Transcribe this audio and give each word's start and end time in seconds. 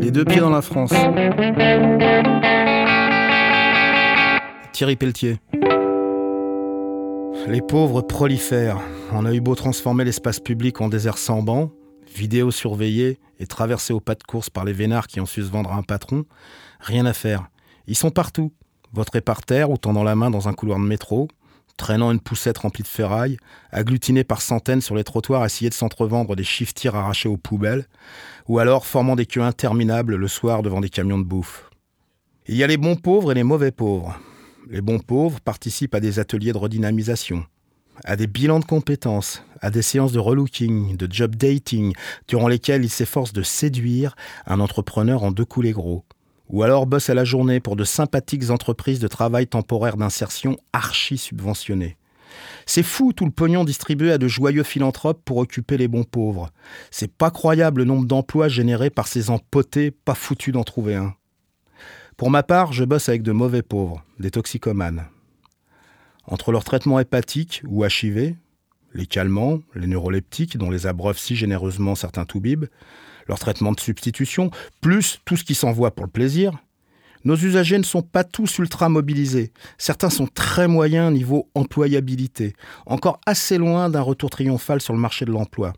Les 0.00 0.10
deux 0.10 0.24
pieds 0.24 0.40
dans 0.40 0.50
la 0.50 0.62
France. 0.62 0.92
Thierry 4.72 4.96
Pelletier. 4.96 5.38
Les 7.46 7.60
pauvres 7.60 8.02
prolifèrent. 8.02 8.80
On 9.12 9.24
a 9.24 9.32
eu 9.32 9.40
beau 9.40 9.54
transformer 9.54 10.04
l'espace 10.04 10.40
public 10.40 10.80
en 10.80 10.88
désert 10.88 11.18
sans 11.18 11.42
banc, 11.42 11.70
vidéo 12.14 12.50
surveillée 12.50 13.18
et 13.38 13.46
traversé 13.46 13.92
au 13.92 14.00
pas 14.00 14.14
de 14.14 14.22
course 14.22 14.50
par 14.50 14.64
les 14.64 14.72
vénards 14.72 15.06
qui 15.06 15.20
ont 15.20 15.26
su 15.26 15.42
se 15.42 15.50
vendre 15.50 15.72
à 15.72 15.76
un 15.76 15.82
patron, 15.82 16.24
rien 16.80 17.06
à 17.06 17.12
faire. 17.12 17.48
Ils 17.86 17.96
sont 17.96 18.10
partout. 18.10 18.52
Votre 18.92 19.18
par 19.20 19.42
terre 19.42 19.70
ou 19.70 19.76
tendant 19.76 20.04
la 20.04 20.14
main 20.14 20.30
dans 20.30 20.48
un 20.48 20.52
couloir 20.52 20.78
de 20.78 20.84
métro, 20.84 21.28
traînant 21.76 22.10
une 22.10 22.20
poussette 22.20 22.58
remplie 22.58 22.82
de 22.82 22.88
ferraille, 22.88 23.36
agglutinés 23.70 24.24
par 24.24 24.42
centaines 24.42 24.80
sur 24.80 24.94
les 24.94 25.04
trottoirs, 25.04 25.44
essayer 25.44 25.68
de 25.68 25.74
s'entrevendre 25.74 26.36
des 26.36 26.44
chiffres 26.44 26.74
arrachés 26.86 27.28
aux 27.28 27.36
poubelles, 27.36 27.86
ou 28.48 28.58
alors 28.58 28.86
formant 28.86 29.16
des 29.16 29.26
queues 29.26 29.42
interminables 29.42 30.16
le 30.16 30.28
soir 30.28 30.62
devant 30.62 30.80
des 30.80 30.88
camions 30.88 31.18
de 31.18 31.24
bouffe. 31.24 31.70
Il 32.46 32.56
y 32.56 32.64
a 32.64 32.66
les 32.66 32.76
bons 32.76 32.96
pauvres 32.96 33.32
et 33.32 33.34
les 33.34 33.42
mauvais 33.42 33.72
pauvres. 33.72 34.18
Les 34.68 34.80
bons 34.80 34.98
pauvres 34.98 35.40
participent 35.40 35.94
à 35.94 36.00
des 36.00 36.18
ateliers 36.18 36.52
de 36.52 36.58
redynamisation, 36.58 37.44
à 38.04 38.16
des 38.16 38.26
bilans 38.26 38.60
de 38.60 38.64
compétences, 38.64 39.42
à 39.60 39.70
des 39.70 39.82
séances 39.82 40.12
de 40.12 40.18
relooking, 40.18 40.96
de 40.96 41.12
job 41.12 41.34
dating, 41.36 41.92
durant 42.28 42.48
lesquelles 42.48 42.84
ils 42.84 42.90
s'efforcent 42.90 43.32
de 43.32 43.42
séduire 43.42 44.16
un 44.46 44.60
entrepreneur 44.60 45.22
en 45.22 45.30
deux 45.30 45.44
coulées 45.44 45.72
gros 45.72 46.04
ou 46.48 46.62
alors 46.62 46.86
bosse 46.86 47.10
à 47.10 47.14
la 47.14 47.24
journée 47.24 47.60
pour 47.60 47.76
de 47.76 47.84
sympathiques 47.84 48.50
entreprises 48.50 49.00
de 49.00 49.08
travail 49.08 49.46
temporaire 49.46 49.96
d'insertion 49.96 50.56
archi 50.72 51.18
subventionnées. 51.18 51.96
C'est 52.66 52.82
fou 52.82 53.12
tout 53.12 53.24
le 53.24 53.30
pognon 53.30 53.64
distribué 53.64 54.12
à 54.12 54.18
de 54.18 54.28
joyeux 54.28 54.62
philanthropes 54.62 55.22
pour 55.24 55.38
occuper 55.38 55.76
les 55.76 55.88
bons 55.88 56.04
pauvres. 56.04 56.50
C'est 56.90 57.12
pas 57.12 57.30
croyable 57.30 57.80
le 57.80 57.84
nombre 57.84 58.06
d'emplois 58.06 58.48
générés 58.48 58.90
par 58.90 59.06
ces 59.06 59.30
empotés 59.30 59.90
pas 59.90 60.14
foutus 60.14 60.52
d'en 60.52 60.64
trouver 60.64 60.96
un. 60.96 61.14
Pour 62.16 62.30
ma 62.30 62.42
part, 62.42 62.72
je 62.72 62.84
bosse 62.84 63.08
avec 63.08 63.22
de 63.22 63.32
mauvais 63.32 63.62
pauvres, 63.62 64.04
des 64.18 64.30
toxicomanes. 64.30 65.06
Entre 66.26 66.50
leur 66.50 66.64
traitement 66.64 66.98
hépatique 66.98 67.62
ou 67.68 67.84
HIV, 67.84 68.34
les 68.94 69.06
calmants, 69.06 69.60
les 69.74 69.86
neuroleptiques 69.86 70.56
dont 70.56 70.70
les 70.70 70.86
abreuvent 70.86 71.18
si 71.18 71.36
généreusement 71.36 71.94
certains 71.94 72.24
toubibs, 72.24 72.66
leur 73.28 73.38
traitement 73.38 73.72
de 73.72 73.80
substitution, 73.80 74.50
plus 74.80 75.20
tout 75.24 75.36
ce 75.36 75.44
qui 75.44 75.54
s'envoie 75.54 75.94
pour 75.94 76.06
le 76.06 76.10
plaisir, 76.10 76.52
nos 77.24 77.36
usagers 77.36 77.78
ne 77.78 77.82
sont 77.82 78.02
pas 78.02 78.22
tous 78.22 78.58
ultra 78.58 78.88
mobilisés. 78.88 79.52
Certains 79.78 80.10
sont 80.10 80.28
très 80.28 80.68
moyens 80.68 81.12
niveau 81.12 81.50
employabilité, 81.56 82.54
encore 82.86 83.20
assez 83.26 83.58
loin 83.58 83.90
d'un 83.90 84.00
retour 84.00 84.30
triomphal 84.30 84.80
sur 84.80 84.94
le 84.94 85.00
marché 85.00 85.24
de 85.24 85.32
l'emploi. 85.32 85.72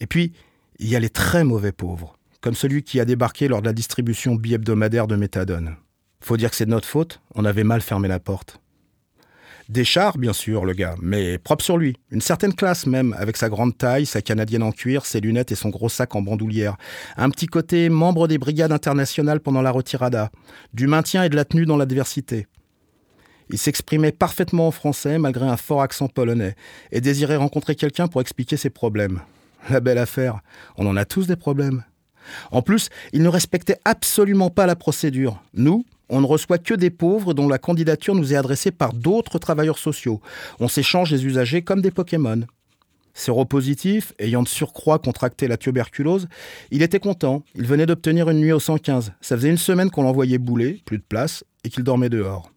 Et 0.00 0.06
puis, 0.06 0.32
il 0.80 0.88
y 0.88 0.96
a 0.96 1.00
les 1.00 1.10
très 1.10 1.44
mauvais 1.44 1.72
pauvres, 1.72 2.16
comme 2.40 2.54
celui 2.54 2.82
qui 2.82 2.98
a 2.98 3.04
débarqué 3.04 3.46
lors 3.46 3.60
de 3.60 3.66
la 3.66 3.72
distribution 3.72 4.34
bi-hebdomadaire 4.34 5.06
de 5.06 5.16
méthadone. 5.16 5.76
Faut 6.20 6.36
dire 6.36 6.50
que 6.50 6.56
c'est 6.56 6.66
de 6.66 6.70
notre 6.70 6.88
faute, 6.88 7.20
on 7.36 7.44
avait 7.44 7.64
mal 7.64 7.80
fermé 7.80 8.08
la 8.08 8.18
porte. 8.18 8.60
Des 9.68 9.84
chars, 9.84 10.16
bien 10.16 10.32
sûr, 10.32 10.64
le 10.64 10.72
gars, 10.72 10.94
mais 11.02 11.36
propre 11.36 11.62
sur 11.62 11.76
lui. 11.76 11.94
Une 12.10 12.22
certaine 12.22 12.54
classe 12.54 12.86
même, 12.86 13.14
avec 13.18 13.36
sa 13.36 13.50
grande 13.50 13.76
taille, 13.76 14.06
sa 14.06 14.22
canadienne 14.22 14.62
en 14.62 14.72
cuir, 14.72 15.04
ses 15.04 15.20
lunettes 15.20 15.52
et 15.52 15.56
son 15.56 15.68
gros 15.68 15.90
sac 15.90 16.14
en 16.14 16.22
bandoulière. 16.22 16.78
Un 17.18 17.28
petit 17.28 17.48
côté 17.48 17.90
membre 17.90 18.28
des 18.28 18.38
brigades 18.38 18.72
internationales 18.72 19.40
pendant 19.40 19.60
la 19.60 19.70
retirada. 19.70 20.30
Du 20.72 20.86
maintien 20.86 21.22
et 21.22 21.28
de 21.28 21.36
la 21.36 21.44
tenue 21.44 21.66
dans 21.66 21.76
l'adversité. 21.76 22.46
Il 23.50 23.58
s'exprimait 23.58 24.12
parfaitement 24.12 24.68
en 24.68 24.70
français 24.70 25.18
malgré 25.18 25.46
un 25.46 25.58
fort 25.58 25.82
accent 25.82 26.08
polonais 26.08 26.54
et 26.90 27.02
désirait 27.02 27.36
rencontrer 27.36 27.74
quelqu'un 27.74 28.08
pour 28.08 28.22
expliquer 28.22 28.56
ses 28.56 28.70
problèmes. 28.70 29.20
La 29.68 29.80
belle 29.80 29.98
affaire, 29.98 30.40
on 30.78 30.86
en 30.86 30.96
a 30.96 31.04
tous 31.04 31.26
des 31.26 31.36
problèmes. 31.36 31.84
En 32.50 32.62
plus, 32.62 32.88
il 33.12 33.22
ne 33.22 33.28
respectait 33.28 33.80
absolument 33.84 34.48
pas 34.48 34.66
la 34.66 34.76
procédure. 34.76 35.42
Nous, 35.52 35.84
on 36.08 36.20
ne 36.20 36.26
reçoit 36.26 36.58
que 36.58 36.74
des 36.74 36.90
pauvres 36.90 37.34
dont 37.34 37.48
la 37.48 37.58
candidature 37.58 38.14
nous 38.14 38.32
est 38.32 38.36
adressée 38.36 38.70
par 38.70 38.92
d'autres 38.92 39.38
travailleurs 39.38 39.78
sociaux. 39.78 40.20
On 40.60 40.68
s'échange 40.68 41.10
les 41.12 41.26
usagers 41.26 41.62
comme 41.62 41.82
des 41.82 41.90
Pokémon. 41.90 42.42
Séropositif, 43.14 44.12
ayant 44.18 44.42
de 44.42 44.48
surcroît 44.48 45.00
contracté 45.00 45.48
la 45.48 45.56
tuberculose, 45.56 46.28
il 46.70 46.82
était 46.82 47.00
content. 47.00 47.42
Il 47.56 47.66
venait 47.66 47.86
d'obtenir 47.86 48.30
une 48.30 48.38
nuit 48.38 48.52
au 48.52 48.60
115. 48.60 49.12
Ça 49.20 49.36
faisait 49.36 49.50
une 49.50 49.58
semaine 49.58 49.90
qu'on 49.90 50.04
l'envoyait 50.04 50.38
bouler, 50.38 50.80
plus 50.84 50.98
de 50.98 51.02
place, 51.02 51.44
et 51.64 51.68
qu'il 51.68 51.82
dormait 51.82 52.10
dehors. 52.10 52.52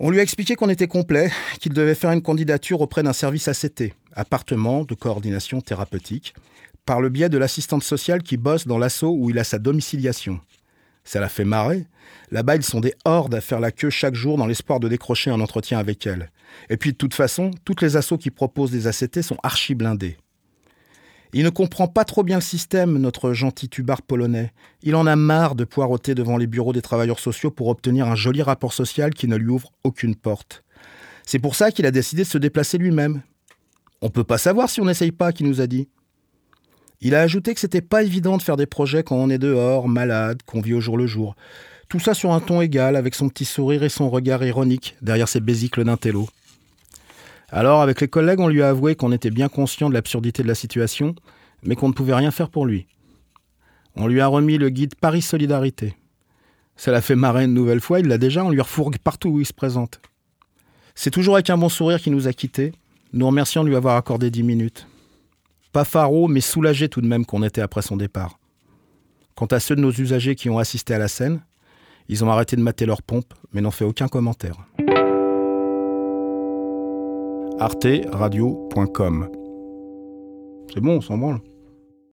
On 0.00 0.10
lui 0.10 0.20
a 0.20 0.22
expliqué 0.22 0.54
qu'on 0.54 0.70
était 0.70 0.86
complet, 0.86 1.30
qu'il 1.60 1.72
devait 1.72 1.94
faire 1.94 2.12
une 2.12 2.22
candidature 2.22 2.80
auprès 2.80 3.02
d'un 3.02 3.12
service 3.12 3.48
ACT, 3.48 3.92
appartement 4.14 4.84
de 4.84 4.94
coordination 4.94 5.60
thérapeutique, 5.60 6.34
par 6.86 7.00
le 7.00 7.10
biais 7.10 7.28
de 7.28 7.36
l'assistante 7.36 7.82
sociale 7.82 8.22
qui 8.22 8.36
bosse 8.36 8.66
dans 8.66 8.78
l'assaut 8.78 9.14
où 9.18 9.28
il 9.28 9.38
a 9.38 9.44
sa 9.44 9.58
domiciliation. 9.58 10.40
Ça 11.08 11.20
l'a 11.20 11.30
fait 11.30 11.46
marrer. 11.46 11.86
Là-bas, 12.30 12.56
ils 12.56 12.62
sont 12.62 12.80
des 12.80 12.92
hordes 13.06 13.34
à 13.34 13.40
faire 13.40 13.60
la 13.60 13.72
queue 13.72 13.88
chaque 13.88 14.14
jour 14.14 14.36
dans 14.36 14.46
l'espoir 14.46 14.78
de 14.78 14.88
décrocher 14.88 15.30
un 15.30 15.40
entretien 15.40 15.78
avec 15.78 16.06
elle. 16.06 16.30
Et 16.68 16.76
puis, 16.76 16.92
de 16.92 16.98
toute 16.98 17.14
façon, 17.14 17.50
toutes 17.64 17.80
les 17.80 17.96
assos 17.96 18.18
qui 18.18 18.30
proposent 18.30 18.72
des 18.72 18.86
ACT 18.86 19.22
sont 19.22 19.38
archi 19.42 19.74
blindés. 19.74 20.18
Il 21.32 21.44
ne 21.44 21.48
comprend 21.48 21.88
pas 21.88 22.04
trop 22.04 22.24
bien 22.24 22.36
le 22.36 22.42
système, 22.42 22.98
notre 22.98 23.32
gentil 23.32 23.70
tubard 23.70 24.02
polonais. 24.02 24.52
Il 24.82 24.94
en 24.94 25.06
a 25.06 25.16
marre 25.16 25.54
de 25.54 25.64
poireauter 25.64 26.14
devant 26.14 26.36
les 26.36 26.46
bureaux 26.46 26.74
des 26.74 26.82
travailleurs 26.82 27.20
sociaux 27.20 27.50
pour 27.50 27.68
obtenir 27.68 28.06
un 28.06 28.14
joli 28.14 28.42
rapport 28.42 28.74
social 28.74 29.14
qui 29.14 29.28
ne 29.28 29.36
lui 29.36 29.48
ouvre 29.48 29.72
aucune 29.84 30.14
porte. 30.14 30.62
C'est 31.24 31.38
pour 31.38 31.54
ça 31.54 31.70
qu'il 31.70 31.86
a 31.86 31.90
décidé 31.90 32.24
de 32.24 32.28
se 32.28 32.36
déplacer 32.36 32.76
lui-même. 32.76 33.22
On 34.02 34.10
peut 34.10 34.24
pas 34.24 34.36
savoir 34.36 34.68
si 34.68 34.82
on 34.82 34.84
n'essaye 34.84 35.12
pas, 35.12 35.32
qui 35.32 35.44
nous 35.44 35.62
a 35.62 35.66
dit. 35.66 35.88
Il 37.00 37.14
a 37.14 37.20
ajouté 37.20 37.54
que 37.54 37.60
c'était 37.60 37.80
pas 37.80 38.02
évident 38.02 38.36
de 38.36 38.42
faire 38.42 38.56
des 38.56 38.66
projets 38.66 39.04
quand 39.04 39.16
on 39.16 39.30
est 39.30 39.38
dehors, 39.38 39.88
malade, 39.88 40.42
qu'on 40.44 40.60
vit 40.60 40.74
au 40.74 40.80
jour 40.80 40.96
le 40.96 41.06
jour. 41.06 41.36
Tout 41.88 42.00
ça 42.00 42.12
sur 42.12 42.32
un 42.32 42.40
ton 42.40 42.60
égal, 42.60 42.96
avec 42.96 43.14
son 43.14 43.28
petit 43.28 43.44
sourire 43.44 43.84
et 43.84 43.88
son 43.88 44.10
regard 44.10 44.44
ironique 44.44 44.96
derrière 45.00 45.28
ses 45.28 45.40
bésicles 45.40 45.84
d'intello. 45.84 46.28
Alors, 47.50 47.80
avec 47.80 48.00
les 48.00 48.08
collègues, 48.08 48.40
on 48.40 48.48
lui 48.48 48.62
a 48.62 48.70
avoué 48.70 48.94
qu'on 48.94 49.12
était 49.12 49.30
bien 49.30 49.48
conscient 49.48 49.88
de 49.88 49.94
l'absurdité 49.94 50.42
de 50.42 50.48
la 50.48 50.54
situation, 50.54 51.14
mais 51.62 51.76
qu'on 51.76 51.88
ne 51.88 51.94
pouvait 51.94 52.14
rien 52.14 52.30
faire 52.30 52.50
pour 52.50 52.66
lui. 52.66 52.86
On 53.94 54.06
lui 54.06 54.20
a 54.20 54.26
remis 54.26 54.58
le 54.58 54.68
guide 54.68 54.94
Paris 54.96 55.22
Solidarité. 55.22 55.94
Ça 56.76 56.92
l'a 56.92 57.00
fait 57.00 57.16
marrer 57.16 57.44
une 57.44 57.54
nouvelle 57.54 57.80
fois, 57.80 58.00
il 58.00 58.06
l'a 58.06 58.18
déjà, 58.18 58.44
on 58.44 58.50
lui 58.50 58.60
refourgue 58.60 58.98
partout 58.98 59.28
où 59.28 59.40
il 59.40 59.46
se 59.46 59.52
présente. 59.52 60.00
C'est 60.94 61.10
toujours 61.10 61.36
avec 61.36 61.48
un 61.48 61.56
bon 61.56 61.68
sourire 61.68 62.00
qu'il 62.00 62.12
nous 62.12 62.26
a 62.26 62.32
quittés, 62.32 62.72
nous 63.12 63.26
remercions 63.26 63.62
de 63.62 63.68
lui 63.68 63.76
avoir 63.76 63.96
accordé 63.96 64.30
dix 64.30 64.42
minutes. 64.42 64.86
Pas 65.78 65.84
faro, 65.84 66.26
mais 66.26 66.40
soulagé 66.40 66.88
tout 66.88 67.00
de 67.00 67.06
même 67.06 67.24
qu'on 67.24 67.44
était 67.44 67.60
après 67.60 67.82
son 67.82 67.96
départ. 67.96 68.40
Quant 69.36 69.46
à 69.46 69.60
ceux 69.60 69.76
de 69.76 69.80
nos 69.80 69.92
usagers 69.92 70.34
qui 70.34 70.50
ont 70.50 70.58
assisté 70.58 70.92
à 70.92 70.98
la 70.98 71.06
scène, 71.06 71.40
ils 72.08 72.24
ont 72.24 72.30
arrêté 72.32 72.56
de 72.56 72.62
mater 72.62 72.84
leur 72.84 73.00
pompe, 73.00 73.32
mais 73.52 73.60
n'ont 73.60 73.70
fait 73.70 73.84
aucun 73.84 74.08
commentaire. 74.08 74.56
arteradio.com 77.60 79.28
C'est 80.74 80.80
bon, 80.80 80.96
on 80.96 81.00
s'en 81.00 81.16
branle. 81.16 81.38